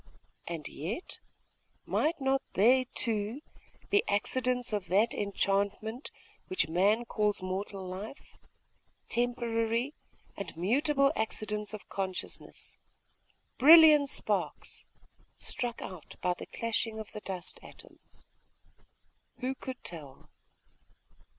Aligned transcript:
And 0.47 0.67
yet 0.67 1.19
might 1.85 2.19
not 2.19 2.41
they, 2.53 2.85
too, 2.95 3.41
be 3.91 4.01
accidents 4.07 4.73
of 4.73 4.87
that 4.87 5.13
enchantment, 5.13 6.09
which 6.47 6.67
man 6.67 7.05
calls 7.05 7.43
mortal 7.43 7.85
life; 7.87 8.35
temporary 9.09 9.93
and 10.35 10.57
mutable 10.57 11.13
accidents 11.15 11.71
of 11.75 11.87
consciousness; 11.87 12.79
brilliant 13.59 14.09
sparks, 14.09 14.85
struck 15.37 15.83
out 15.83 16.15
by 16.19 16.33
the 16.33 16.47
clashing 16.47 16.97
of 16.97 17.11
the 17.11 17.21
dust 17.21 17.59
atoms? 17.61 18.25
Who 19.41 19.53
could 19.53 19.83
tell? 19.83 20.31